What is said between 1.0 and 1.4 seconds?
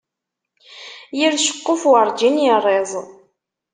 Yir